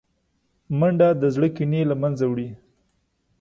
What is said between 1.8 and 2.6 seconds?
له منځه وړي